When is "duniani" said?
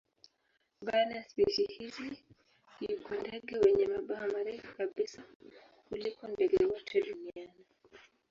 7.01-7.65